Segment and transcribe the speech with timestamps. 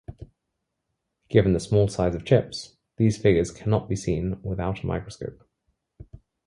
[1.29, 5.47] Given the small size of chips, these figures cannot be seen without a microscope.